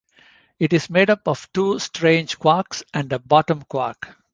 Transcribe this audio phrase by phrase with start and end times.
[0.57, 4.17] It is made up of two strange quarks and a bottom quark.